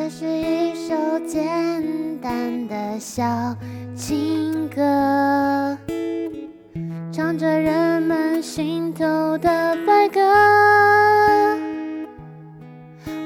[0.00, 0.94] 这是一首
[1.26, 3.56] 简单的小
[3.96, 5.76] 情歌，
[7.12, 10.20] 唱着人们心头的白鸽。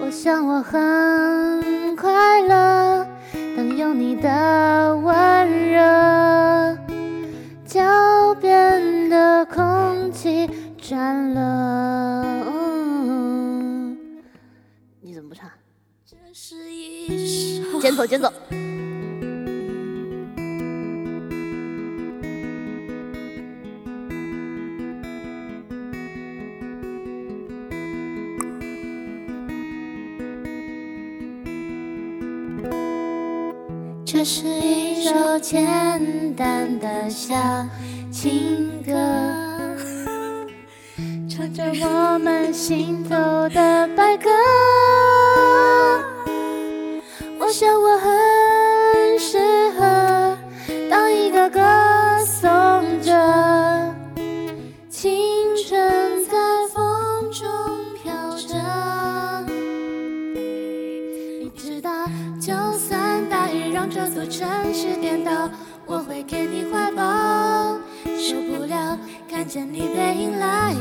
[0.00, 3.07] 我想我很快乐，
[3.54, 6.79] 当有你的温热，
[7.66, 12.22] 脚边的空气转了。
[12.46, 13.99] 嗯
[15.02, 15.50] 你怎么不唱？
[16.04, 16.61] 这是
[17.80, 18.32] 捡走，捡走。
[34.05, 37.34] 这是一首简单的小
[38.12, 38.92] 情歌，
[41.28, 43.16] 唱着我们心头
[43.48, 44.30] 的白鸽。
[47.53, 49.39] 我想我很适
[49.78, 50.39] 合
[50.89, 51.61] 当一个歌
[52.25, 52.50] 颂
[53.03, 53.12] 者，
[54.89, 55.12] 青
[55.62, 56.39] 春在
[56.73, 57.47] 风中
[58.03, 58.55] 飘着。
[61.42, 62.06] 你知道，
[62.41, 65.50] 就算大雨让这座城市颠倒，
[65.84, 67.77] 我会给你怀抱。
[68.19, 68.98] 受不了
[69.30, 70.75] 看见你背影来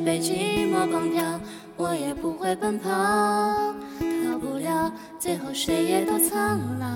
[0.00, 1.40] 被寂寞绑票，
[1.76, 2.90] 我也不会奔跑。
[2.90, 6.86] 逃不了，最后谁也都苍老。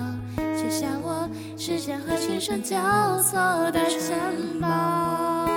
[0.55, 2.77] 写下我时间和琴声交
[3.19, 3.39] 错
[3.71, 5.50] 的城堡。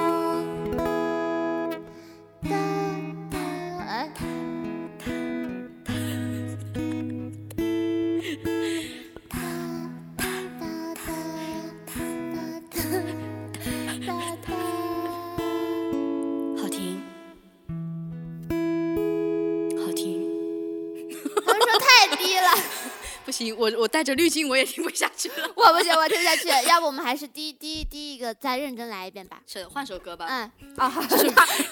[23.34, 25.50] 行，我我带着滤镜我也听不下去了。
[25.56, 26.48] 我不行，我听不下去。
[26.68, 29.40] 要不我们还是第一第一第一个再认真来一遍吧。
[29.46, 30.26] 是换首歌吧。
[30.28, 31.02] 嗯，啊， 好，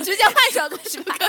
[0.02, 1.14] 直接换首歌是吧？